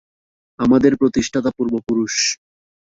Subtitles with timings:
[0.59, 2.13] আমাদের প্রতিষ্ঠাতা পূর্বপুরুষ।